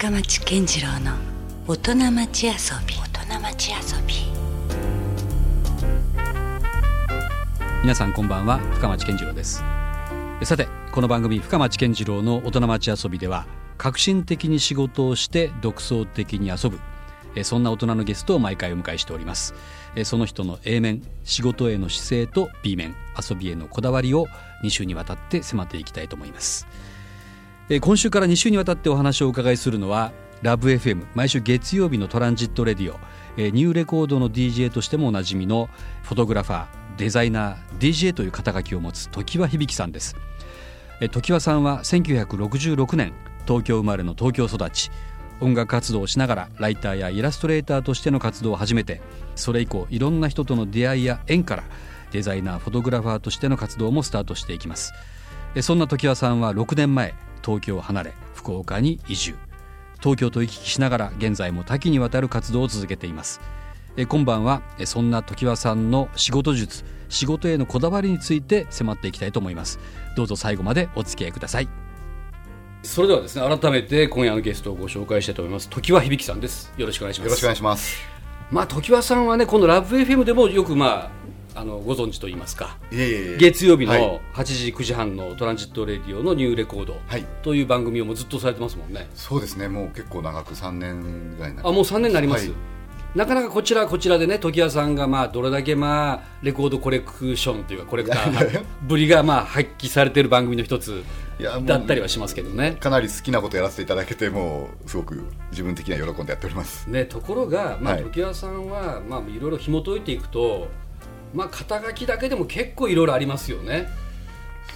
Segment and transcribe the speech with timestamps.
[0.00, 1.12] 深町健次郎の
[1.66, 2.52] 大人町遊
[2.86, 2.94] び。
[2.94, 4.14] 大人町遊び。
[7.82, 9.62] 皆さんこんばんは深町健次郎です。
[10.42, 16.80] さてこの番組深町健次郎の大人町遊びでは革新的に仕事をして独創的に遊ぶ
[17.44, 19.52] そんな大人のゲストを毎回お迎えしております。
[20.04, 24.28] その人の A 面仕事への姿勢と B 面遊びへのこだわりを
[24.64, 26.66] 2週にわたって迫っていきたいと思います
[27.72, 30.10] え今週から2週にわたってお話をお伺いするのは
[30.42, 32.98] ラブ f m 毎週月曜日のトランジットレディオ
[33.36, 35.68] えニューレコードの DJ としてもおなじみの
[36.02, 40.16] フォトグラファーデザイナー DJ という肩書きを持つ常盤響さんです。
[41.12, 43.14] 常盤さんは1966年
[43.46, 44.90] 東京生まれの東京育ち。
[45.40, 49.00] 音楽活動をしながらライターやイラストレーターとしての活動を始めて
[49.36, 51.62] それ以降いろんな人との出会いや縁から
[52.10, 54.92] デザイナーフォトグラファーとしての活動もスタートしていきます。
[55.62, 59.34] そんな常盤さんは6年前東京を離れ福岡に移住。
[60.00, 63.40] 東京と行き来しながら現在も多岐にわたる活動を続けています。
[64.08, 69.78] 今晩はそんな常盤さんの仕事術仕事へのこだわりについて迫っていきたいと思います。
[70.16, 71.68] どうぞ最後までお付き合いください。
[72.82, 75.68] それではですね改めて今夜のゲストをご紹介したいと思います。
[75.70, 76.72] 常盤響さんです。
[76.78, 77.28] よろしくお願いします。
[77.28, 78.00] よろしくお願いします。
[78.50, 81.10] まあ常盤さんはねこのラブ FM でもよくまあ
[81.54, 82.78] あのご存知と言いますか。
[82.90, 86.96] 月曜日の8時、9時半のトランジットレディオのニューレコード。
[87.42, 89.68] という番組をもうずっとされてますもんね、そうですね。
[89.68, 92.54] もう結構長く3年ぐらいあもう3年になります、は
[93.14, 101.02] い、なかなかこちらこちらでね常盤さんがまあどれだけまあレコードコレクションというかコレクターぶりがまあ発揮されている番組の一つ
[101.64, 102.76] だったりはしますけどね。
[102.78, 110.68] かなり好きなことやらせていただけてもすごく自分的には喜んでやっております、ね、ところが、まあ、常盤さんは、まあ、いろいろ紐解いていくと
[111.34, 113.88] まあ、肩書きだけでも結構いろいろありますよね。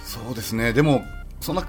[0.03, 0.73] そうですね。
[0.73, 1.03] でも
[1.39, 1.67] そんな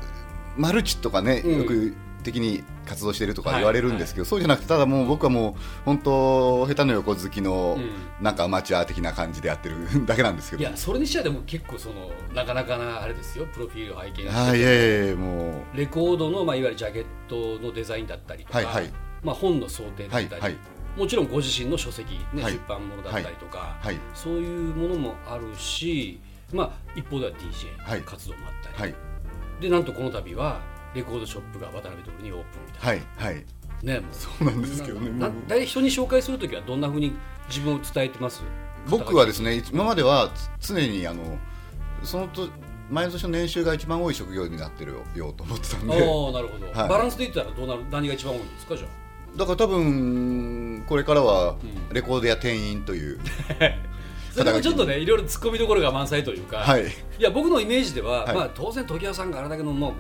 [0.56, 4.26] マルチとかね、うん、よく的に活動しているとか言われるんですけど、はい。
[4.26, 7.78] はい、そうじゃなくてただもう僕はもう本当下手の横好きの、
[8.20, 10.62] なんかアマチュア的な感じでやってる だけなんですけど。
[10.62, 13.46] いやそれにしてはでも結構そのなかなかなあれですよ。
[13.46, 14.28] プロフィールを拝見して。
[14.28, 15.76] はいいやいやもう。
[15.76, 26.18] レコードの、まあ、いわゆるジャケットのデザインだったりとか、はいはい、まあ、本の想定だったり、はいはいもちろんご自身の書籍、ね、はい、出版物だったりとか、はい、そういうものもあるし、
[26.52, 30.60] まあ、一方では DJ 活動もあったり、はい、でなんとこの度は
[30.94, 33.24] レコードショップが渡辺徹にオープンみたいな。
[33.24, 33.34] はい。
[33.34, 33.44] はい。
[33.82, 35.10] ね、そうなんですけどね
[35.46, 37.12] 大体人に紹介する時はどんなふうに
[37.48, 38.42] 自分を伝えてます？
[38.88, 40.30] 僕はですね今までは
[40.60, 41.36] 常にあの
[42.02, 42.48] そのと
[42.88, 45.92] 前の年の年収が一番多い職業になってるよと思ってたんで。
[45.92, 45.98] ああ
[46.32, 49.05] なるほど、はい、バランスで言ったらどうなる何が一番多いんですかじゃあ？
[49.36, 51.56] だから多分これからは
[51.92, 53.20] レコードや店員という、
[54.36, 56.86] それもちょっとねいろいろ突っ込みどころが満載というか、はい、い
[57.18, 59.94] や僕のイメージでは、はい、まあ、当然常盤さんがあれだけのもう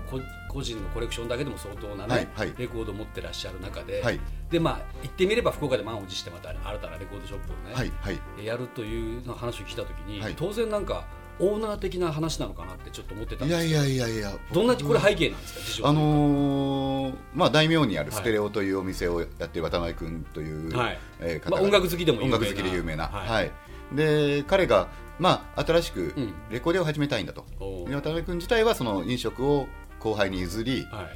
[0.48, 4.02] 個人のコレクションだけでも相当なね、はい、レコードを持ってらっしゃる中で、
[4.50, 11.04] でまあ言ってみれば福岡で満を持してまた新たなレコードショップをね、やるというの話を聞いたときに、当然なんか
[11.38, 14.32] オーナー的な話なのかなってちょっと思ってたんですいやいやいやいや。
[14.52, 15.88] どんなこれ背景なんですか？
[15.88, 20.98] あのー、まあ大名にあるステレオというお店をやっている渡辺君という、はい。
[21.20, 23.50] えー方まあ、音楽好きでも音楽好きで有名な、はい、はい、
[23.94, 24.88] で彼が
[25.18, 26.14] まあ新しく
[26.50, 29.66] レコーディを始めたいんだと、うん、渡辺君自体はその飲食を
[30.00, 31.06] 後輩に譲り、はい。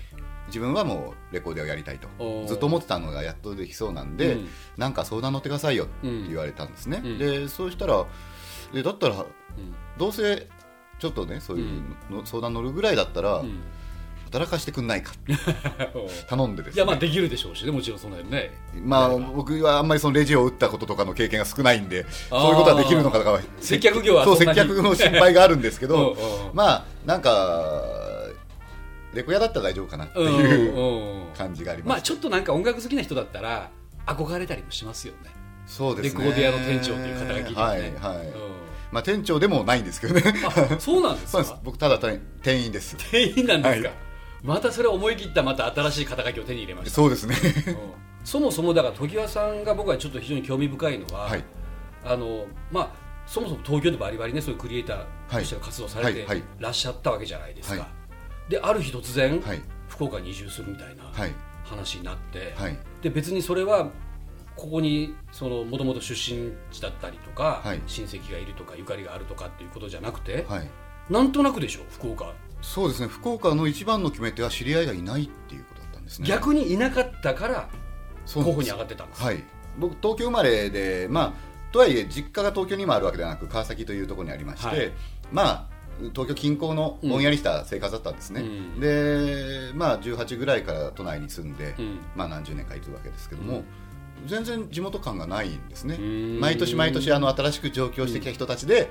[0.49, 2.09] 自分はもうレコーディをやりたいと。
[2.49, 4.49] ずっと思ってたのがやっとできそうなんで、うん、
[4.79, 8.05] なんか相談乗ってくださいよって言われたんですね、うん、でそうしたら
[8.73, 9.25] でだったら
[9.99, 10.47] どうせ
[10.99, 13.43] ちょっとねそういうの、相談乗るぐらいだったら、
[14.31, 15.13] 働かしてくんないか。
[16.29, 18.53] 頼んでです、ね、いやまあできるでしょうしねもちろんその辺ね。
[18.85, 26.17] まあ僕はあんまりそのレジを打ったこととかの経験が少ないんでそういうことはできるのかとか接客業はそう接客の心配があるんですけど
[26.55, 27.83] まあなんか
[29.15, 33.71] レコヤだったら大丈夫かなっていう感じがあります、まあちょっとなんか音楽好きな人だったら
[34.07, 35.31] 憧れたりもしますよね。
[35.67, 36.25] そうですね。
[36.25, 37.55] レコーディアの店長という肩書きでね。
[37.55, 38.60] はいはい、うん
[38.93, 40.23] まあ、店長でもないんですけどね。
[40.79, 41.61] そうなんですか？
[41.63, 42.97] 僕ただ店員です。
[43.11, 43.97] 店員なんですか、はい、
[44.43, 46.91] またそれ思い切ったまた新しい肩書きを手に入れました。
[46.95, 47.37] そうですね、
[47.69, 47.77] うん、
[48.25, 51.45] そもそもだから常盤さんが僕はちょっと非常に興味深いのは、はい、
[52.05, 52.91] あのまあ
[53.27, 56.27] そもそも東京でバリバリねそういうクリエイターとしての活動されて
[56.59, 57.89] らっしゃったわけじゃないですか、は
[58.49, 59.41] い、である日突然、
[59.89, 61.05] 福岡に移住するみたいな
[61.65, 62.55] 話になって、
[63.03, 63.89] で別にそれは
[64.57, 70.69] ここにもともと出身地だったりとか、はい、親戚がいるとかゆかりがあるとかっていうことじゃなくて、はい、
[71.09, 72.33] なんとなくでしょ福岡。
[72.63, 73.09] そうですね。
[73.09, 76.29] 福岡の一番の決め手は知り合いがいないっていうことだったんですね。
[76.29, 77.69] 逆にいなかったから
[78.27, 79.43] 候補に上がってたんですはい。
[79.79, 84.93] 僕東京生まれでまあとはいえ実家が東京にもあるわけではなく川崎というところにありまして、はい、
[85.33, 85.67] まあ
[86.13, 93.63] 東京近郊のぼんやりした生活だったんですね、うん、でまあ18ぐらいから都内に住んで、うん、まあ何十年かいるわけですけども、
[94.27, 95.99] 全然地元感がないんですね。
[96.41, 98.91] 毎年毎年あの新しく上京してきた人たちで、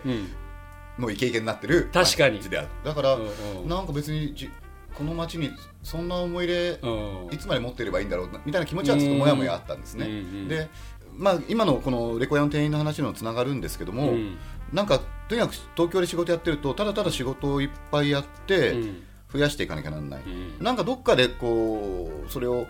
[0.98, 2.40] もうイケイケになってる確かに。
[2.84, 3.18] だから、
[3.66, 4.50] なんか別にじ
[4.94, 6.80] この街にそんな思い入れ
[7.32, 10.08] いつまで持っていればいいんだろうみたいな気持ちはちょっともやもやあったんですね。
[10.48, 10.70] で
[11.20, 14.38] まあ、今のこのレコヤの店員の話にもつながるんですけども、うん、
[14.72, 18.76] なんかとにかく東京で仕事やってるとただただ仕事をいっぱいやって、
[19.32, 22.68] 増やしていかなきゃならない、うん、なんかどっかでこうそれを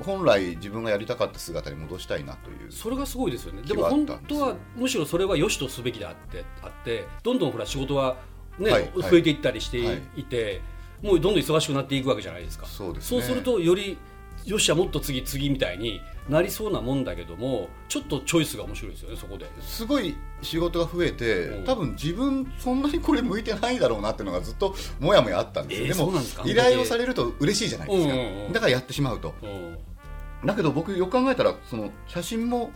[0.00, 3.62] 本来自分がやりたかった姿に戻したいなというそれがすごいですよね。
[3.62, 8.16] でも本当はむしろそれは良しとすべきであってあってどんどんほら仕事は
[8.58, 9.78] ね、はい、増えていったりして
[10.16, 10.62] いて、
[11.02, 12.66] はい、もうどんどん忙しくなっていくわけじゃないですか。
[12.66, 13.98] そうです、ね、そうするとより
[14.46, 19.46] よっしゃもっと次次みたいになりそうなもんだけどもちょっとチョイスが面白いですよねそこで。
[19.60, 32.70] すごい仕事が増えて、うん、多分自分そんなにこれ向いてないだろうなっていうのがずっともやもやあったんですよ、えー、でも依頼をされると嬉しいじゃないですか、うんうんうん、だからやってしまうと、うん、だけど僕よく考えたらその写真も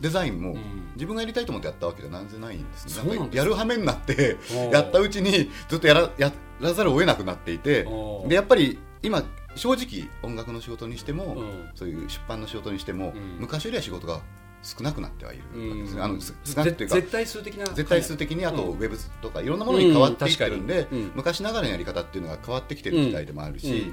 [0.00, 0.56] デザインも
[0.94, 4.36] 自分がやりたいと思ってやったわけじゃなんぜないんですね、うん、やるはめになって
[4.72, 7.86] やったうちにずっとやらやらざるを得なくなっていて
[8.26, 9.22] でやっぱり今
[9.54, 14.20] 正直音楽の仕事にしても、うん、そういう出版の仕事にしても、うん、昔よりは仕事が
[14.62, 23.92] 少なくなってはいるわけですね、あの少なくというか絶対数的な絶対数的にあとウェブとかいろんなものに変わっていってるんで、昔ながらのやり方っていうのが変わってきてる時代でもあるし、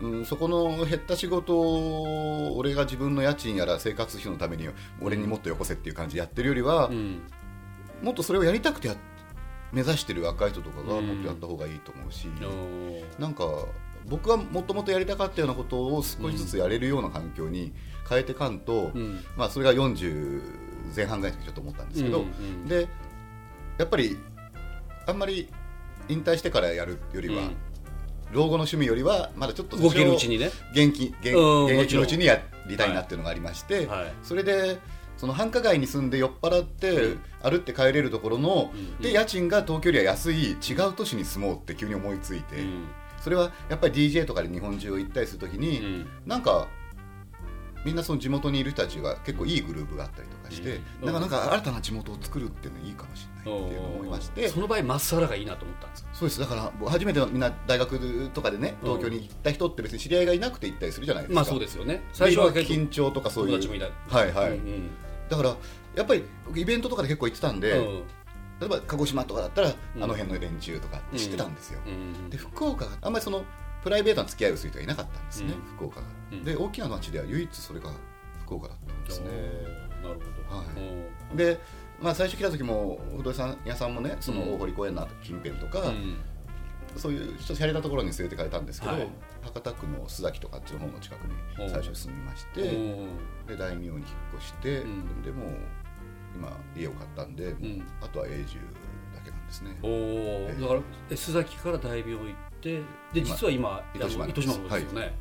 [0.00, 4.68] うん、そこの減った仕事を俺が自分の家賃やら生活費のために
[5.00, 6.90] 俺にもっとよこせっていう感じでやってるよりは、
[8.02, 8.90] もっとそれをやりたくて
[9.72, 13.44] 目指してる若い人とかがもっとやった方がいいと思うし、うん、なんか
[14.08, 17.72] 僕はもともとやりたかったようなことを少しずつやれるような環境に
[18.08, 20.42] 変えてかんと、うん、まあ、それが40
[20.94, 22.26] 前半ぐらいの時ちょっと思ったんですけど、うん。
[22.26, 22.88] うん、で
[23.78, 24.18] やっぱり
[25.06, 25.48] あんまり
[26.08, 27.56] 引退してからやるよりは、うん、
[28.32, 30.50] 老後の趣味よりはまだちょっと動けるうちにね。
[30.74, 34.04] 元気現役のうちにやりたいなっていうのがありまして、はい。
[34.04, 34.78] はい、それで
[35.16, 42.56] その繁華街に住んで酔っ払って歩って帰れるところの、で家賃が東京よりは安い違う都市に住もうって急に思いついて。
[43.22, 46.66] それはやっぱり DJ とかで日本中を行ったりするときに、うん、なんか
[47.84, 54.48] みんなその地元にいる人たちが結構いいグループがあったりとかして、うん、なんかなんか新たな地元を作るっていうのいいかもしれないって思いまして。
[54.48, 56.40] その場合まっさらがいいなと思ったんですそうです。
[56.40, 62.02] だから初めてみんな大学とかでね東京に行った人って別に知り合いがいなくて行ったりするじゃないですか、まあそうですよね。
[62.12, 63.80] 最初は緊張とかそういう。
[64.08, 64.90] はいはい、うんうん、
[65.28, 65.56] だから
[65.94, 66.24] やっぱり
[66.56, 68.02] イベントとかで結構行ってたんで、うん
[68.62, 71.80] 例えば鹿児島とかだったら、あの辺の連中とか知ってたんですよ、
[72.30, 73.44] で福岡があんまりその
[73.82, 76.06] プライベートな付き合いをする人がいなかったんですね、福岡が、
[76.44, 77.90] で大きな町では唯一それが
[78.44, 79.26] 福岡だったんですね。
[80.00, 80.14] なる
[80.48, 80.64] ほど、は
[81.34, 81.60] い、で、
[82.00, 85.92] まあ、最初来た時も不動産屋さんもねその大堀公園の近辺とか、
[86.96, 89.08] そういうちょっと洒落たところに連れてかれたんですけど、はい、
[89.42, 92.62] 博多区の須崎とかっちの方の近くに最初住みまして
[93.48, 94.04] で大名に引っ
[94.36, 95.46] 越して、うん、でも
[96.34, 98.58] 今家を買ったんで、うん、あとは永住
[99.14, 99.78] だけなんですね。
[99.82, 100.80] おお、だから
[101.10, 102.82] 須崎から大名行って
[103.12, 105.12] で実は今糸島糸島のですよね、はい、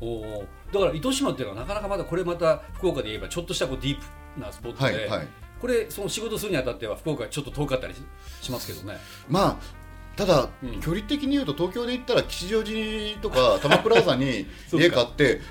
[0.00, 5.28] おおだから糸島っていうのはなかなかまだこれまた福岡で言えばちょっとしたこうディープなスポットで、はいはい、
[5.60, 7.94] これその仕事するにあたっては福岡ちょっと遠かったり
[8.40, 8.98] しますけどね。
[9.28, 9.86] まあ
[10.16, 15.42] ただ、うん、距離的に言うと東京で行ったら吉祥寺とか多摩プラザに 家買って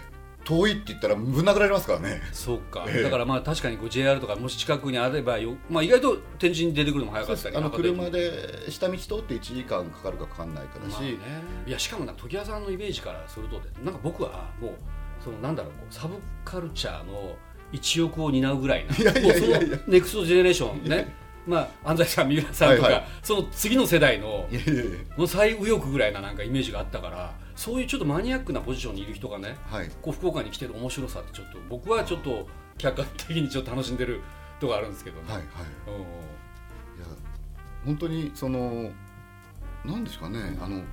[0.46, 2.22] 遠いって言ったらぶん殴られますからね。
[2.32, 11.18] そうか、えー、だからまあ確かにこう JR とかもし近くにあればよ、まあ、意外と天神に出てくるのも早かったりあの車で下道通って1時間かかるかかかんないかだし、まあね、
[11.66, 14.72] いやしかもな時矢さんのイメージからするとなんか僕はもう
[15.24, 17.36] そのなんだろうサブカルチャーの
[17.72, 18.94] 一翼を担うぐらいな
[19.88, 21.26] ネクストジェネレーションね。
[21.48, 24.48] まあ、安西さん、三浦さんとか、はいはい、その次の世代の
[25.16, 32.48] の最右翼ぐらいななんかイメージがあったからそういうちょっとマニアックなポジションにいる人がね、はい、こう福岡に来てる面白さってちょっと僕はちょっと
[32.78, 34.22] 客観的にちょっと楽しんでる
[34.60, 35.28] とこあるんですけどね。
[35.28, 35.48] はいはい、い
[37.00, 37.06] や
[37.86, 38.92] 本当にその
[39.86, 40.84] なんですかねあの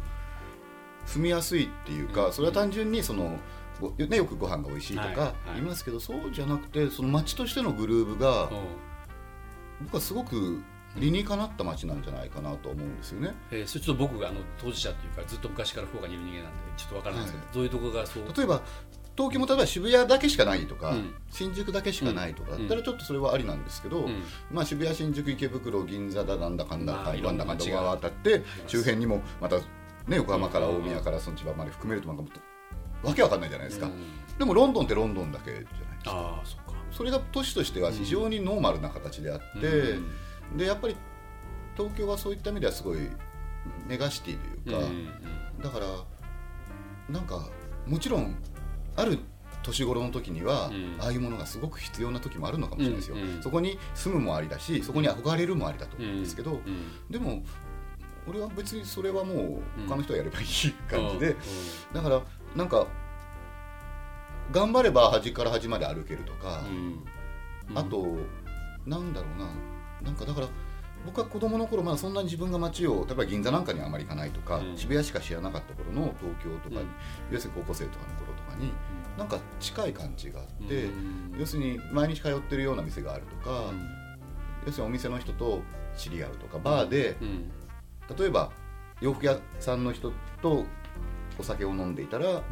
[1.06, 3.38] 住みやすいっていうか、うん、それは単純にその、
[3.98, 8.50] ね、よくご飯が美味しいとか言いますけど、はいはい、そうじゃなくてその街としてのグルーヴが、
[9.82, 10.62] 僕はすごく
[10.96, 13.34] 理にかなった街なんじゃないかなと思うんですよね。
[13.50, 18.62] えー、それちょっと僕があの当事者っていうかずっと昔から福岡にいる人間なんでちょっとわからないですけど、はい、どういうところがそう例えば
[19.16, 29.64] 東京も例えば渋谷だけしかないとか、うん、新宿だけしかないとかだったらちょっとそれはありなんですけど、うん、まあ、渋谷新宿池袋銀座だなんだかんだ、まあ、なんだかんだ川渡って周辺にもまた、ね、
[30.16, 32.40] 横浜から大宮からその千葉まで含めるとなんかもっと
[33.06, 36.10] わけわかんないじゃないですか、うん、でもロンドンってロンドンだけじゃないですか。
[36.12, 36.62] あそか。
[36.90, 39.98] それが都市としては非常にノーマルな形であって、
[40.56, 40.96] でやっぱり
[41.76, 42.98] 東京はそういった意味ではすごい
[43.86, 44.86] メガシティというか、
[45.62, 45.86] だから
[47.08, 47.48] なんか
[47.86, 48.36] もちろん
[48.96, 49.18] ある
[49.62, 56.60] 年頃の時には、ああいうものがすごく必要な時もあるのかもしれないですよ、そこに住むもありだしそこに憧れるもありだと思うんですけど、
[57.08, 57.42] でも
[58.26, 60.46] 俺は別にそれはもう他の人がやればいい
[60.90, 61.36] 感じで、
[61.92, 62.22] だから
[62.56, 62.86] なんか
[64.50, 66.64] 頑張れば端から端まで歩けるとか、
[67.74, 68.06] あと
[68.84, 69.48] なんだろうな
[70.04, 70.48] なんかだから
[71.04, 76.86] 僕は子供の頃まだそんなに自分が街を例えば銀座なんかにあまり行かないとか、うん、渋谷しか知らなかった頃の東京とかに、うん、
[77.32, 80.88] 要するに高校生とかの頃とかに、うん、なんか近い感じがあって、
[81.38, 83.72] 要するに毎日通ってるような店があるとか、
[84.64, 85.62] 要するにお店の人と
[85.96, 87.16] 知り合うとかバーで、
[88.16, 88.52] 例えば
[89.00, 90.64] 洋服屋さんの人と
[91.38, 92.42] お酒を飲んでいたら、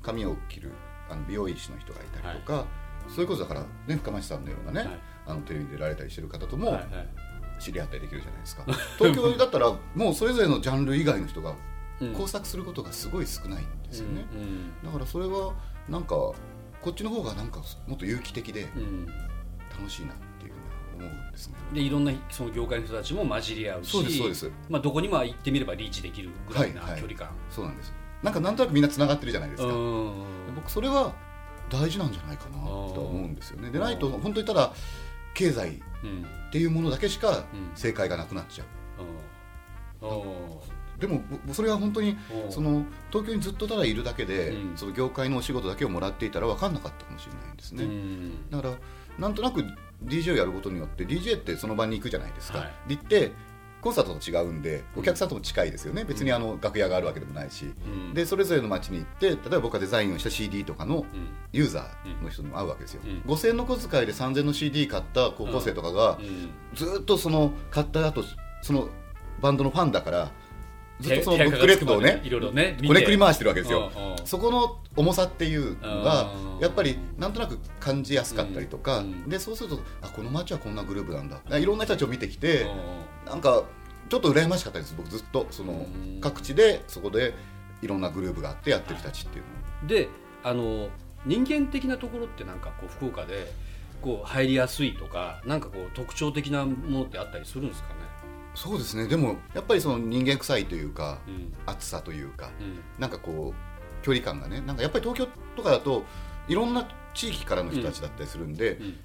[0.00, 0.72] 髪を切る
[1.10, 2.64] あの美容医師の人がいたりとか、はい、
[3.08, 6.78] そういうことだからね深町さんのようなね、はい、あのテレビに出られたりしてる方とも、
[7.58, 8.64] 知り合ったりできるじゃないですか。
[8.98, 11.54] 東京だったらもうそれぞれのジャンル以外の人が
[12.16, 14.24] 工作することがすごい少ないんですよね、
[14.84, 15.54] だからそれは
[15.88, 18.68] なんかこっちの方がなんかもっと有機的で
[19.70, 21.54] 楽しいなっていうふうに思うんですね。
[21.72, 24.50] でいろんなその業界の人たちも混じり合うしそうですそうです。
[24.68, 27.08] まあ、どこにも行ってみればリーチできるぐらいな距離感、はい。
[27.08, 27.92] はい、そうなんです。
[28.22, 29.68] なんかなんとなくみんなつながってるじゃないですか。
[30.54, 31.14] 僕それは
[31.70, 32.68] 大事なんじゃないかなと
[33.00, 33.70] 思うんですよね。
[33.70, 34.72] でないと本当にただ
[35.34, 37.44] 経済っていうものだけしか
[37.74, 38.66] 正解がなくなっちゃう。
[40.98, 42.16] でもそれは本当に
[42.50, 47.84] その東京にずっとただいるだけで、その業界のお仕事だけをもらっていたら分かんなかったかもしれないんですね。
[48.50, 48.74] だから
[49.18, 49.64] なんとなく
[50.04, 52.58] DJ をやることによって DJ ってその場に行くじゃないですか。
[52.58, 53.32] はい、で行って
[53.84, 57.66] コンサートと違うんでお客さんとも近いですよね、別にあの楽屋があるわけでもないし、
[58.14, 61.04] でそれぞれの街に行って例えば僕がデザインをした CD とかの
[61.52, 66.18] ユーザーの人にも会うわけですよ、うん、5000円の小遣いで3000の CD 買った高校生とかが、
[66.72, 68.24] ずっとその買った後
[68.62, 68.88] その
[69.42, 70.30] バンドのファンだから
[71.00, 72.22] ずっとそのブックレットをね
[72.52, 73.90] ねこねくり回してるわけですよ、
[74.24, 81.58] そこの重さっていうのがやっぱりなんとなく感じやすかったりとか、でそうするとあこの街はこんなグループなんだ。
[81.58, 82.66] いろんな人たちを見てきて、
[83.26, 83.64] なんか
[84.08, 85.86] ちょっと羨ましかったです僕ずっとその
[86.20, 87.34] 各地でそこで
[87.82, 89.44] いろんなグループがあってやってる人たちっていう
[89.82, 90.08] ので
[90.42, 90.88] あの
[91.26, 93.50] 人間的なところってなんかこう福岡で
[94.02, 97.94] こう入りやすいとかなんかこう特徴的なものってあったりするんですかね？
[98.54, 99.08] そうですね。
[99.08, 106.04] でもやっぱりその人間臭いというか、うん、暑さというか、うん、なんかこう距離感がねなんかやっぱり東京とかだと
[106.46, 108.96] いろんな地域からの人たちだったりするんで、うん、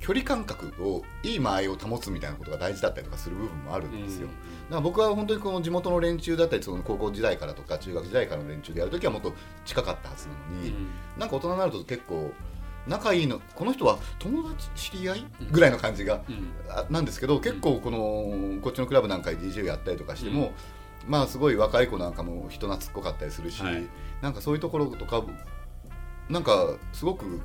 [0.00, 12.32] 距離感覚をいい間合いを保つみたいなことが大事だったりとかする部分もあるんですよ、だから僕は本当にこの地元の連中だったりその高校時代からとか中学時代からの連中でやるときはもっと近かったはずなのに、うん、なんか大人になると結構
[12.86, 20.52] 仲いいのこの人は友達知り合いぐらいの感じが、うん、なんですけど結構このこっちのクラブなんかで DJ やったりとかしても、
[21.04, 23.86] うん、まあすごい若い子なんかも人懐っこかったりするし、はい、
[24.22, 25.22] なんかそういうところとか
[26.30, 27.40] なんかすごく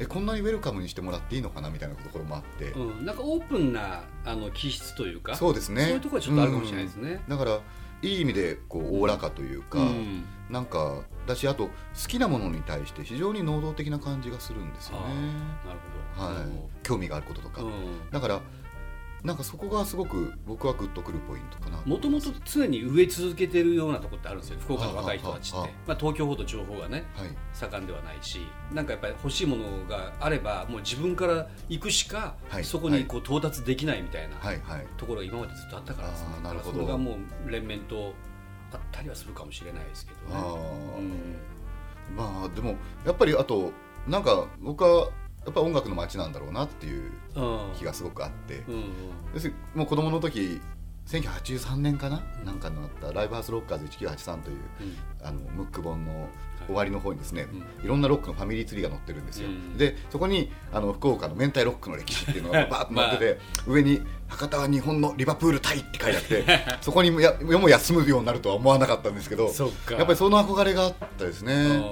[0.00, 5.84] えこんなにウェルカムにしてもらっていいのかなみたいなところもあって、うん、なんかオープンなあの気質というかそうですね。
[5.84, 7.60] そういうところはちょっとあるかもしれないですね、うん、だから
[8.02, 11.72] いい意味でこうおおらかというか、うん、なんかだしあと好
[12.08, 15.04] きなものに対して非常に能動的な感じがするんですよね。
[15.66, 15.78] なる
[16.16, 16.48] ほど、はい、
[16.82, 17.62] 興味があることとか、
[18.10, 18.40] だから
[19.22, 21.82] なんかそこがすごく僕はグッとくるポイントかな。
[21.84, 25.70] もともと常に植え続けてるようなところってあるんですよ福岡の若い人たちって。
[25.86, 28.40] まあ、東京ほど情報がね、はい、盛んではないし
[28.72, 34.36] なんかやっぱり欲しいものがあればもう自分から行くしか、はい、そこにこう到達できないみたいな
[34.96, 36.78] ところが今までずっとあったからですね、なるほど。
[36.78, 38.14] それがもう連綿と
[38.72, 40.42] あったりはするかもしれないですけどね。
[42.10, 43.72] うん、まあでもやっぱりあと
[44.06, 45.08] なんか僕は
[45.44, 47.12] やっぱ音楽の街なんだろうなっていう
[47.76, 48.84] 気がすごくあって、うんうん、
[49.34, 50.60] 要するにもう子供の時
[51.06, 54.56] 1983年かな、うん、なんかのあったライブハウスロッカーズ1983という、
[55.20, 56.28] うん、あのムック本の
[56.66, 57.46] 終わりの方にですね、
[57.82, 71.82] い、ろんなロックのファミリーツリーが載ってるんですよ、でそこにあの福岡の明太ロックの歴史っていうのが バーッと載ってて、まあ、上に「博多は日本のリバプール対」って書いてあって そこにや世も休むようになるとは思わなかったんですけどやっぱりその憧れがあったですね。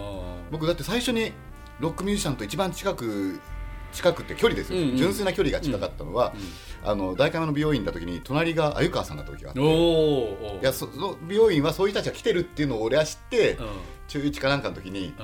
[0.51, 1.33] 僕だって最初に
[1.81, 3.41] ロックミュージシャンと一番近く
[3.93, 6.35] 近くって距離ですよ、うんうん、純粋な距離が近かったのは、
[6.83, 13.69] うん、あの代官山の美容院だ時に隣が鮎川さんだった時があっていやその美容院はそういう人たちが来てるっていうのを俺は知って、うん、
[14.09, 15.15] 中1かなんかの時に、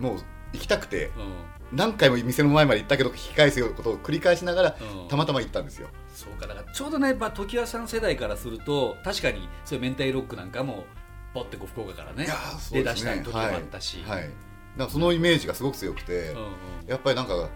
[0.00, 0.18] うん、もう
[0.52, 1.10] 行きたくて、
[1.72, 4.76] 何回も店の前まで行ったけど引き返すことを繰り返しながら、
[5.08, 5.88] たまたま行ったんですよ。
[6.14, 10.84] そうかだからちょうどね、まあ、常盤さん世代からすると確かにそういう明太ロックなんかも
[11.34, 12.32] ポッてこう福岡からねね。
[12.72, 14.30] 出だした時もあったし、はい、はい
[14.76, 16.34] なんかそのイメージがすごく強くて、
[16.86, 17.48] やっぱりなんか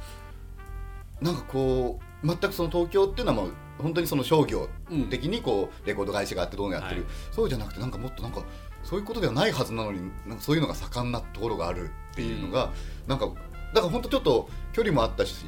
[1.21, 4.69] なんかこう全くその東京っていうのはもう本当にその商業
[5.11, 8.43] 的にこうレコード会社があってどうのやってる、はい、そうじゃなくてなんかもっとなんか
[8.83, 12.71] そういうことではないはずなのになんかそういうのが盛んなところがあるっていうのが、うん、
[13.07, 13.27] なんか
[13.75, 15.45] だから本当ちょっと距離もあったし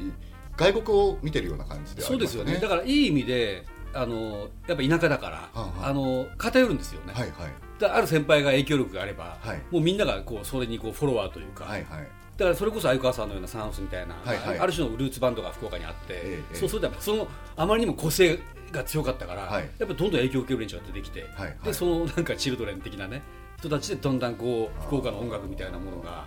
[0.55, 2.57] 外国を見てるような感じで、ね、そうですよね。
[2.57, 3.65] だからいい意味で
[3.95, 7.51] あのやっぱ田舎だから、はあはあ、あの偏るんですよね、はいはい、
[7.81, 18.39] ある先輩が影響力があれば、はい、もうみんながこうそれにこうフォロワーというか、はいはい、だからそれこそ相川さんのようなサンハウスみたいな、はいはい、ある種のルーツバンドが福岡にあって、ええ、そうするとそのあまりにも個性
[18.71, 23.21] が強かったから、はい、やっぱどんどん影響を受ける連中が出てきて、はいはい、でそのなんかチルドレン的なね
[23.59, 26.25] 人たちでだんだんこう福岡の音楽みたいなものが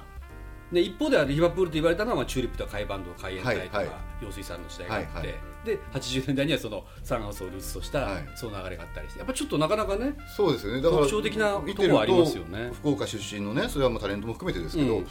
[0.72, 10.80] で一方ではリバプールと言われたのは、まあ、チューリップとか海バンド海援隊とか、はいはい、陽水さんの時代があって、はいはい、で80年代にはそのサンハウスをルーツとした、その流れがあったりしてやっぱちょっとなかなかねそうですよね。
[10.80, 12.70] だから特徴的なところはありますよね。
[12.72, 15.06] 福岡出身のねそれはもうタレントも含めてですけど、うんうん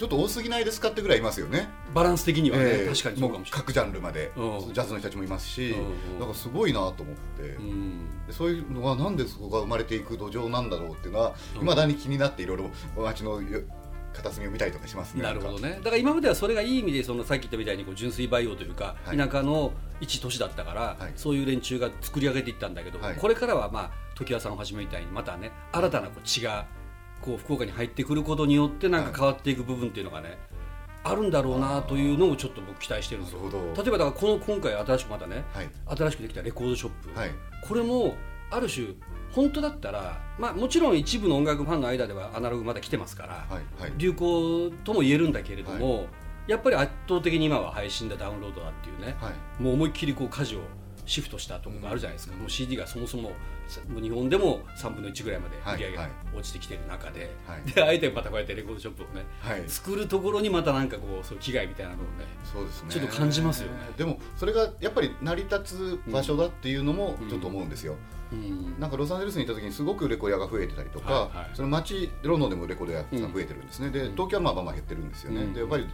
[0.00, 1.68] ちょっと多すぎないですかってぐらいいますよね。
[1.92, 3.60] バランス的にはね、えー、確かにそうかもしれない。
[3.60, 13.42] 各ジャンルまで、うん、ジャズの人たちもいますし、うんうん、なんかすごいなと思って、うん、そういうのはなんでそこが生まれていく土壌なんだろうっていうのはいま、だに気になっていろいろ街の
[14.12, 15.22] 片隅を見たりとかしますね。
[15.22, 15.76] なるほどね。
[15.78, 26.66] だから今まではそれがいい意味でそのさっき言ったみたいにこう純粋培養というか、はい、田舎の一都市だったから、はい、そういう連中が作り上げていったんだけど、はい、これからはまあ常盤さんをはじめみたいにまたね新たなこう血が
[27.22, 30.38] こう福岡に入ってくることによってなんか変わっていく部分っていうのがね、
[31.02, 33.40] あるんだろうなというのをちょっと僕期待してるんですよ。
[33.76, 35.44] 例えばだからこの今回新しくまたね、
[35.86, 37.08] 新しくできたレコードショップ、
[37.66, 38.14] これも
[38.50, 38.88] ある種
[39.32, 46.06] 本当だったら、まあ、もちろん一部の音楽ファンの間ではアナログまだ来てますから、はいはい、流行とも言えるんだけれども、はい、
[46.48, 50.60] やっぱり圧倒的に今は配信だダウンロードだっていうね、はい、もう思いっきりこう舵を
[51.10, 53.32] シフトしたところがあるじゃないですか、うん、もう CD がそもそも
[54.00, 57.34] 日本でも3分の1ぐらいまで売り上げが落ちてきてる中で。
[57.46, 62.90] はい、であえてまたこうやってレコードショップをね、はい、作るところにまたなんかこうそう危害みたいなのをねそうですね。
[62.90, 63.74] ちょっと感じますよね。
[63.96, 67.96] でもそれがやっぱり成り立つ場所だっていうのもちょっと思うんですよ、
[68.32, 68.38] うん。
[68.38, 75.86] うん、なんかロサンゼルスに行った時にすごくレコヤが増えてたりとか、はいはい、その街ロンドンでもレコード屋さん増えてるんですね、で東京はまあまあまあ減ってるんですよね、でやっぱり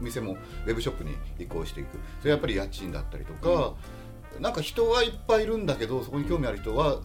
[0.00, 1.98] 店もウェブショップに移行していく。
[2.18, 3.74] それやっぱり家賃だったりとか、
[4.40, 7.00] なんか人はいっぱいいるんだけどそこに興味ある人は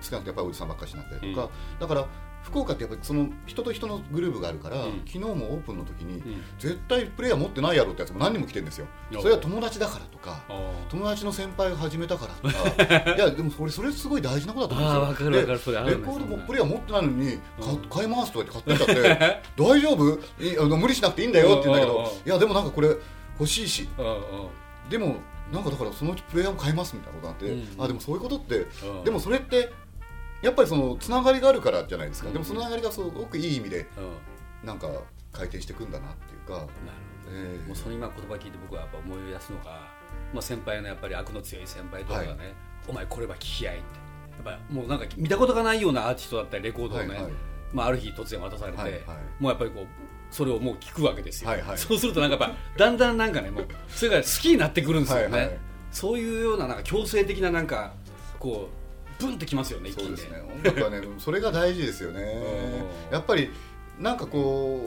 [0.00, 2.06] 少なくとやっぱりおじさんばっかしになったりとか、だから
[2.42, 10.42] 福岡ってやっぱりその人と人のグループがあるから、うん、昨日もオープンの時に、うん、絶対プレイヤー持ってないやろってやつも何人も来てるんですよ、それは友達だからとか
[10.88, 13.12] 友達の先輩が始めたからとか。
[13.14, 15.84] いやでもそれそれすごい大事なことだと思うんですよ。
[15.84, 17.38] レコードもプレイヤー持ってないのに、
[17.90, 20.18] 買いますとかって買ってちゃって 大丈夫？
[20.64, 22.88] あの無理しなくていいんだよって言うんだけどいやでもなんかこれ
[23.38, 23.88] 欲しいし。
[24.88, 25.16] でも
[25.52, 29.72] なんかだからそのうちプレイヤーも買いますみたいなことになって、うん、あでもそういうことって、うん、でもそれって
[30.42, 33.86] やっぱりそのつながりがあるからじゃないですか、うん、でもそのつながりがすごくいい意味で、
[34.62, 34.88] なんか
[35.32, 36.52] 回転していくんだなっていうか。
[36.54, 36.72] なるほど、
[37.30, 39.64] えー、もうその今言葉聞いて僕はやっぱ思い出すのが、
[40.32, 42.54] まあ、先輩のやっぱり悪の強い先輩とかがね、はい、
[42.88, 44.08] お前これは聞き合いって。
[44.44, 47.32] やっぱもうなんか見たことがないようなアーティストだったりレコードをね、はいはい、
[47.72, 49.02] まあ、ある日突然渡されて、はいはい、
[49.40, 49.86] もうやっぱりこう
[50.30, 55.58] それをもう聞くわけですよ、はいはい、そうするとなんかやっぱだんだんなんかねもうそれが好きになってくるんですよね、はいはい、
[55.90, 57.92] そういうようななんか強制的ななんか
[58.38, 58.68] こ
[59.20, 60.40] うブンってきますよねそうですね。
[60.40, 62.40] 音楽はねそれが大事ですよね。
[63.10, 63.50] やっぱり
[63.98, 64.80] なんかこ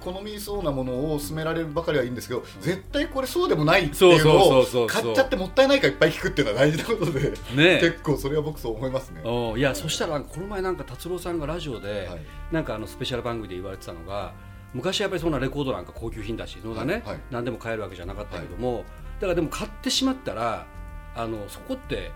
[0.00, 9.22] う好みそうなものを勧められるばかりはいいんですけど、絶対これそうでもないっていうのを買っちゃってもったいないからいっぱい聞くっていうのは大事なことで、ね、結構それは僕そう思いますね。
[9.56, 12.20] いやそしたらこの前なんか達郎さんがラジオで、はい、
[12.52, 14.32] なんかあのスペシャル番組で言われてたのが
[14.74, 20.66] 昔はやっぱりそんなレコードなんか高級品だしそんなね、はいはい、何でも買えるわけじゃなかったけども、はい、だからでも買ってしまったら
[21.14, 22.10] あのそこって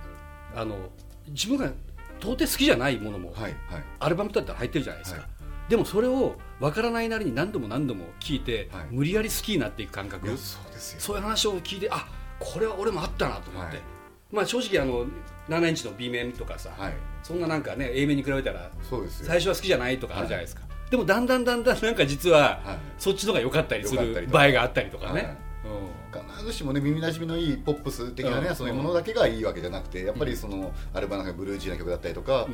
[0.55, 0.77] あの
[1.29, 1.73] 自分が
[2.21, 3.53] 到底好きじゃないものも、はいはい、
[4.01, 5.31] アルバムだったら入ってるじゃないですか、はい、
[5.71, 10.27] でもそれを分からないなりに何度も何度も聞いて、はい、無理やり好きになっていく感覚。
[10.37, 11.01] そうですよ。
[11.01, 12.09] そういう話を聞いてあ
[12.41, 13.81] これは俺もあったなと思って、
[14.33, 15.07] まあ正直あの
[15.49, 16.71] 7インチの B 面とかさ、
[17.23, 18.71] そんななんかね A 面に比べたら
[19.09, 22.61] 最初は好きじゃないとかあるじゃないですか、でもだんだんだんだんなんか実は、
[22.99, 25.37] そっちの方が良かったりする場合があったりとかね、
[26.13, 32.47] 必ずしもね耳なじみのいいポップス的なね、そういうものだけがいいわけじゃなくてやっぱりその、アルバムのブルージーな曲だったりとか、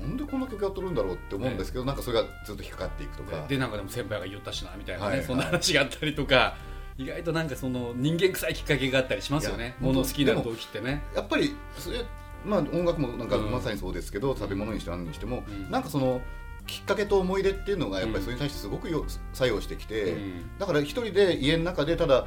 [0.00, 0.16] なん。
[0.16, 3.46] でこんな曲やっとるんだろうって思うんですけど、なんかそれがずっと引っかかっていくとか。
[3.48, 6.56] でなんかでも先輩が言ったしなみたいなね、そんな話があったりとか
[6.98, 9.76] 意外となんかその人間臭いきっかけがあったりしますよね。
[9.80, 11.02] もの好きな動機ってね。
[11.14, 12.04] やっぱりそれ
[12.44, 16.20] まあ音楽もなんかまさにそうですけど、食べ物にして何にしても、なんかその
[16.70, 20.16] きっかけと思い出っていうのがやっぱりそれに対してすごくよ作用してきて、
[20.58, 22.26] だから一人で家の中でただ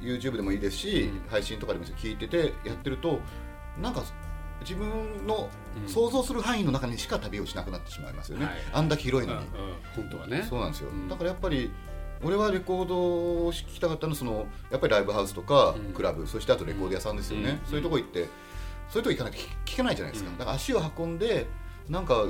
[0.00, 3.20] YouTube でもいいですし、配信とかでも聞いててやってると
[3.80, 4.02] なんか
[4.60, 5.48] 自分の
[5.86, 10.44] 想像する範囲の中にしか旅をしなくなってしまいますよね、はい、あんだけ広いのに、うんうん、本当はね。
[10.48, 11.70] そうなんですよ、だからやっぱり
[12.24, 18.26] 俺はレコードを聴きたかったのはそのやっぱりライブハウスとかクラブ、そしてあとレコード屋さんですよね、そういうとこ行って
[18.88, 21.46] そういうとこ行かなきゃ聴けないじゃないですか、だから足を運んで
[21.88, 22.26] なんか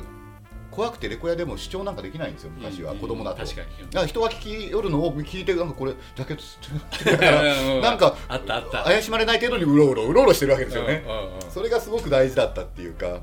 [0.70, 3.42] 怖くてレコヤでも視聴なんかできないんですよ昔は、子供だと。
[3.44, 3.68] 確かに。
[3.87, 8.85] だから人が聞き寄るのを聞いてなんかこれジャケット なんかあったあった。
[8.85, 11.05] 怪しまれない程度にうろうろうろうろしてるわけですよね、
[11.48, 13.22] それがすごく大事だったっていうか、だか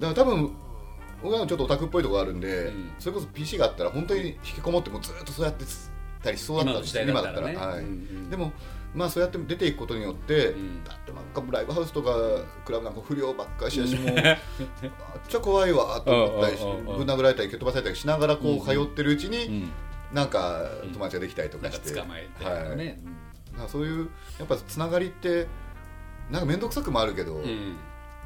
[0.00, 0.56] ら多分
[1.22, 5.64] 僕はちょっとオタクっぽいところがあるんで、それこそ PC があったら本当に引きこもってもずっとそうやって
[6.22, 7.84] たりしそうだったんです今だったら、はい。
[8.30, 8.52] でも
[8.94, 10.54] まあそうやって出ていくことによって、だっ
[11.04, 12.10] てなんかライブハウスとか
[12.64, 14.38] クラブなんか不良ばっかりしやしもうめっ
[15.28, 19.70] ちゃ怖いわと思ったりぶん殴られたり蹴飛ばされたりしながらこう通ってるうちに、
[20.12, 23.68] なんか友達ができたりとかして、捕まえて、はい。
[23.68, 25.46] そういうやっぱつながりって
[26.30, 27.40] なんか面倒くさくもあるけど、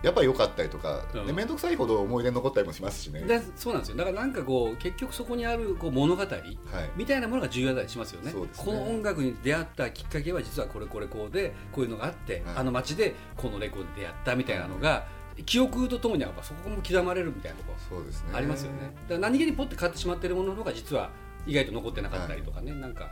[0.03, 3.23] やっぱり良かったりとか面倒、うん、くさいほど思い出に残ったりもしますしね。
[3.57, 3.97] そうなんですよ。
[3.97, 6.59] だからなんかこう結局そこにあるこう物語、はい、
[6.97, 15.07] みたいなものが重要だったりしますよね、ね、この音楽に出会ったきっかけは実はこれこれこうでこういうのがあって、はい、あの街でこのレコードで出会ったみたいなのが、
[15.47, 18.79] 記憶とともにやっぱそこも刻まれるみたいなところありますよね。
[19.09, 21.11] だから何気にポッて買ってしまってるものの方が実は
[21.47, 23.09] 意外と残ってなかったりとかね、はい、なんか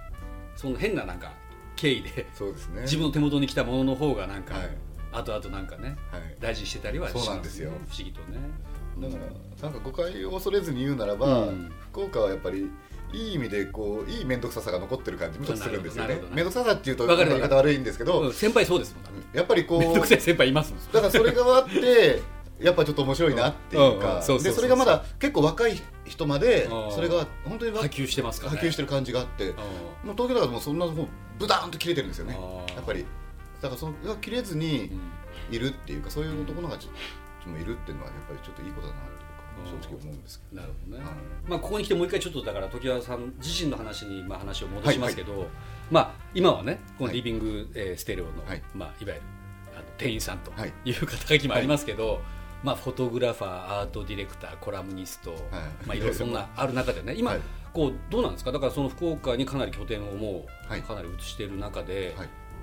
[0.57, 1.33] その変ななんか
[1.76, 4.68] 経緯でそうです、ね、 自分の手元に来たものの方がなんか、はい
[5.12, 7.70] あとあとなんかね、はい、大事にしてたりはします、ね、そうなんですよ。
[7.70, 8.38] 不思議とね。
[8.99, 9.16] だか
[9.62, 12.70] らなんか誤解を恐れずに言うならば、うん、福岡はやっぱり
[13.12, 16.16] いい意味でこういい面倒くささが残ってる感じもちょっとするんですよね。
[16.31, 19.05] 面倒くささっていうと言い方悪いんですけど、うん、先輩そうですもん。
[19.33, 22.20] やっぱりこう面倒くさい先輩いますだからそれがあって
[22.61, 29.53] やっぱちょっと面白いなっていうかでそれがまだ結構若い人までそれが本当に波及してますか、ね、波及してる感じがあって
[30.05, 32.38] もう東京だからもうそんなもうブダーンと切れてるんですよね。
[32.75, 33.07] やっぱり
[33.61, 34.90] だからそのが切れずに、
[35.51, 36.92] いるっていうかそういう男のがちょっ
[37.42, 39.09] ともいるっていうのはやっぱりちょっといいことだなと
[39.64, 41.05] 正直思うんですけど、なるほどね、
[41.46, 45.49] まあ、ここに来てもう一回ちょっとだから常盤さん自身の話にまあ話を戻しますけど、はいはい、
[45.90, 48.62] まあ、今はねこのリビング、はい、えー、ステレオの、はい。
[48.75, 49.23] まあ、いわゆる
[49.75, 50.51] あの店員さんと
[50.85, 50.90] い。
[50.92, 52.20] う肩書きもありますけど、
[52.62, 55.40] まあ、フォトグラファーアートディレクターコラムニスト、はい。
[55.87, 57.37] まあ、いろいろそんなある中でね今、
[57.73, 58.53] こうどうなんですか？
[58.53, 62.16] だからその福岡にかなり拠点をもうかなり移している中で、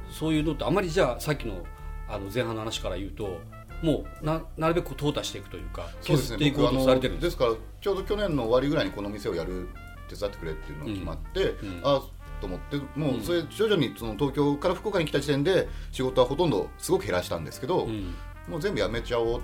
[0.10, 1.63] そういうのってあまりじゃあさっきの
[2.10, 3.39] あの前半の話から言うと
[3.82, 7.24] もうななるべく淘汰していくというか削っていくことされてるんです。
[7.26, 9.70] ですからちょうど去年の終わりぐらいにこの店をやる
[10.10, 12.02] 手伝ってくれっていうのが決まって、うんうん、あ
[12.39, 18.15] と思ってもうそれ徐々にその東京から福岡に来た時点で仕事はほとんどすごく減らしたんですけど、うん、
[18.48, 19.41] もう全部やめちゃおうっ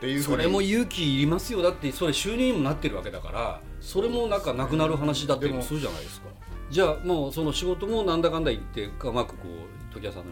[0.00, 1.62] ていうそれも勇気いりますよ。
[1.62, 6.28] だってそれ収入にもなってるわけだからそれもなんかなくなる話だってするじゃないですか
[6.70, 9.48] じゃあもうその仕事もなんだかんだ言ってうまくこ
[9.90, 10.30] う時矢さんの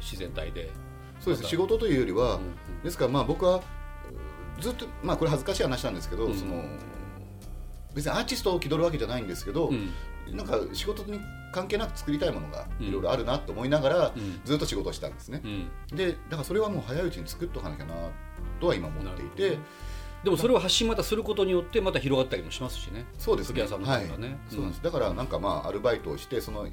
[0.00, 0.70] 自然体で。
[1.20, 1.48] そうです。
[1.48, 2.38] 仕事というよりは、
[2.82, 3.62] ですからまあ僕は
[4.60, 6.62] ずっとまあこれ恥ずかしい話なんですけど、その
[7.94, 9.72] 別にアーティストを気取るわけじゃないんですけど、
[10.30, 11.18] なんか仕事に
[11.52, 14.12] 関係なく作りたいものがいろいろあるなと思いながら、
[14.44, 15.42] ずっと仕事をしたんですね、
[15.92, 17.94] でだからそれはもう早いうちに作っとかなきゃな
[18.60, 19.58] とは今思っていて。
[20.24, 23.04] でもそれを発信またすることによってまた広がったりもしますしね。
[23.18, 23.66] そうですね。
[23.66, 24.06] さんのね、はい、
[24.50, 24.82] そうなんです。
[24.82, 26.66] だからなんかまあアルバイトをしてその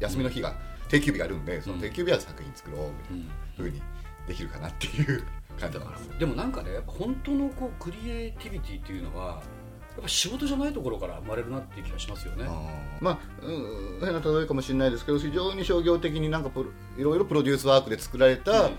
[0.00, 0.56] 休みの日が
[0.88, 3.24] 定休日があるんで、その定休日は作品作ろうみたいな
[3.56, 3.82] ふうに
[4.26, 5.24] できるかなっていう
[5.60, 6.18] 感じなんです。
[6.18, 9.42] でもなんかね、やっぱ本当のこうクリエイティビティっていうのは。
[9.92, 12.48] やっぱ仕事じゃないところから生まれるなっていう気がしますよね。
[12.98, 16.50] まあ、うん、変な例えかもしれないですけど、非常に商業的になんか
[16.96, 18.76] いろいろプロデュースワークで作られた、うん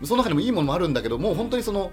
[0.00, 1.92] うん、その中でもいいものもあるんだけども、本当にその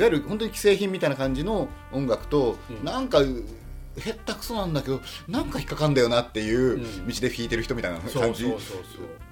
[0.00, 8.52] わゆる本当に既製品みたいな感じの音楽と、うん、なんかへったくそなんだけどなんか引っかかんだよなっていう道で弾いてる人みたいな感じ。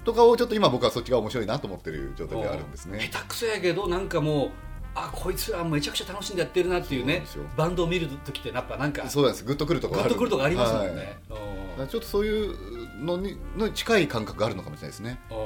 [0.04, 3.10] とかをちょっと今僕はそっちが面白いなと思ってる状態であるんですね。
[3.12, 4.50] 下手くそやけどなんかもう
[4.94, 7.24] あこいつはめちゃくちゃ楽しんでやってるなっていうね。
[7.56, 9.44] バンドを見る時ってやっぱなんかそうなんです。
[9.44, 11.18] グッとくるとこグッとくるとこありますもんね、
[11.76, 15.36] はい、ちょっとそういうのにの近い感覚があるのかもしれないですね、えー、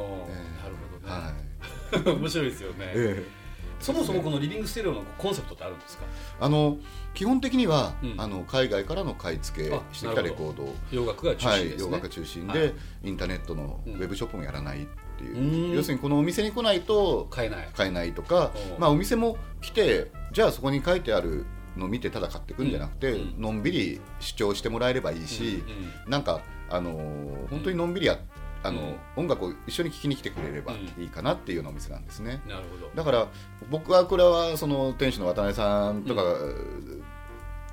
[0.62, 3.45] なるほどね、はい、 面白いですよね、えー
[3.80, 6.04] そもそもこのリビングステレオのコンセプトってあるんですか？
[6.40, 6.78] あの
[7.14, 10.74] 基本的には、うん、あの海外からの買い付けしてきたレコード。
[10.90, 14.86] 洋楽が中心、ね、はい、洋楽が中心で、はい、インターネットのウェブショップもやらないっ
[15.18, 17.68] ていう、うん、要するにこのお店に来ないと買えない。
[17.74, 25.62] 買えないとか、まあ、お店も来てじゃあそこに書いてあるのを見てただ買っていくんじゃなくて、うん、のんびり主張してもらえればいいし、
[26.06, 28.24] うん、なんかあのー、本当にのんびりやって
[28.66, 32.40] あの、うん、音楽を一緒に聴きに来てくれればいいかなっていうようなお店なんですね。
[32.46, 32.90] なるほど。
[32.94, 33.28] だから
[33.70, 36.22] 僕はこれはその店主の渡辺さんとか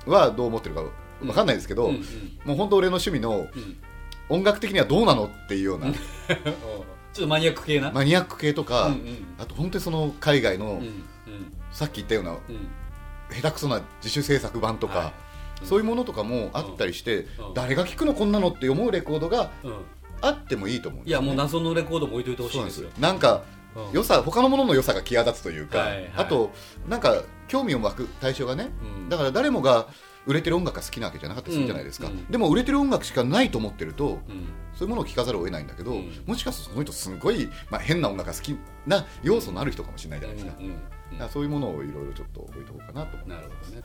[0.06, 0.84] はどう思ってるか
[1.20, 2.02] 分かんないですけど、うんうん、
[2.44, 3.46] もう本当俺の趣味の
[4.28, 5.92] 音楽的にはどうなのっていうような。
[7.12, 7.92] ちょっとマニアック系な？
[7.92, 11.02] マニアック系とか、うんうん、あと本当にその海外の、うんうん、
[11.70, 12.38] さっき言ったような、うん、
[13.30, 15.12] 下手くそな自主制作版とか、はい。
[15.64, 19.74] そういうものとかもあったりして、誰が聞くのこんなのって思うレコードがうん
[20.26, 21.26] あってもいいと思うんですよね。
[21.26, 23.06] いやもう謎のレコードも置いといてほしそなんでいうですすよ。
[23.06, 23.42] よなんか
[23.76, 23.92] うん。
[23.92, 26.12] 良さ他のものの良さが際立つというか、はいはい。
[26.16, 26.52] あと
[26.88, 29.08] なんか興味を湧く対象がね、うん。
[29.08, 29.88] だから誰もが
[30.26, 32.12] 売れてる音楽が好きなわけじゃなかったりするじゃないですか、うん。
[32.14, 34.48] うんでも売れてる音楽しかないと思ってると、うん。
[34.74, 36.22] そういうものを聴かざるを得ないんだけど、うん。
[36.26, 38.56] もしかするとその人すごい、まあ、変な音楽が好き
[38.86, 43.16] な要素のある人かもしれないじゃないですか,、からそういうものをいろいろちょっと置いとこうかなと。
[43.16, 43.82] 思いますなるほどね、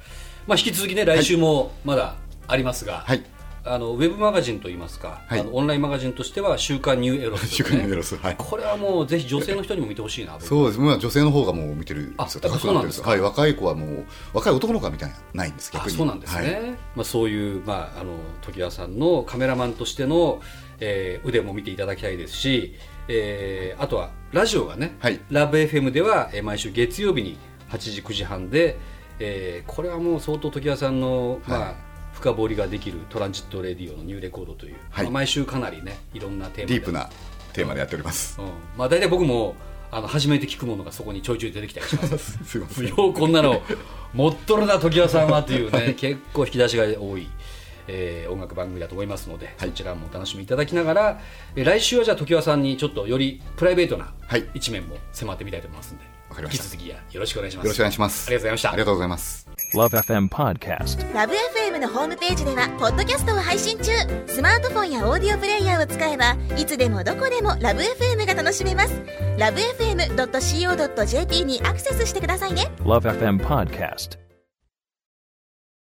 [0.48, 2.16] まあ、引き続きね来週もまだ
[2.48, 3.24] ありますが、はい
[3.66, 5.40] あのウェブマガジンといいますか、はい。
[5.42, 8.36] あのオンラインマガジンとしては「週刊ニューエロス、週刊ニューエロスはい。
[8.38, 12.42] これはもうぜひ女性の人にも見てほしいな僕そうです、まあ、女性の方がもう見てるんですよ。
[12.44, 13.10] あやっぱそうなんですか？
[13.12, 15.94] はい、若い子はもう若い男の子は見たいないんです逆に。
[15.96, 16.62] あそうなんですね、はい。
[16.96, 20.42] まあ、そういう、まあ、あの時矢さんのカメラマンとしての、
[20.80, 22.76] えー腕も見ていただきたいですし、
[23.10, 25.20] えーあとはラジオがね、はい。
[25.30, 27.38] ラブ f m では、えー毎週月曜日に
[27.70, 28.78] 8時9時半で、
[29.20, 31.76] えーこれはもう相当時矢さんの、まあはい
[32.20, 35.06] 深掘りができるトランジットレディオのニューレコードという、はい。
[35.06, 36.74] まあ毎週かなりねいろんなテーマで。
[36.76, 37.10] ディープな
[37.54, 38.40] テーマでやっております。
[38.40, 38.48] うん。
[38.78, 39.56] まあ、大体僕も
[39.92, 42.44] あの初めて聞くものがそこにちょいちょい出てきたりします。
[42.44, 42.88] すいません。
[42.88, 43.62] ようこんなの
[44.14, 47.30] 持っとるな時矢さんはというね 結構引き出しが多い、
[47.88, 51.22] えー音楽番組だと思いますので、そちらもお楽しみいただきながら、
[51.56, 54.46] えー来週はじゃあ時矢さんにちょっとよりプライベートなはい。
[54.54, 56.64] 一面も迫ってみたいと思いますので、引わかりました。
[56.64, 57.66] き続きやよろしくお願いします。
[57.66, 58.28] よろしくお願いします。
[58.28, 58.70] ありがとうございました。
[58.70, 59.50] ありがとうございます。
[59.76, 61.14] Love FM Podcast.
[61.14, 63.92] ラブ f m のホームページではポッドキャストを配信中。
[64.28, 69.02] スマートフォンやオーディオプレイヤーを使えばいつでもどこでもラブ f m が楽しめます。
[69.38, 72.72] ラブ FM.co.jp にアクセスしてくださいね。
[72.80, 74.29] Love FM Podcast.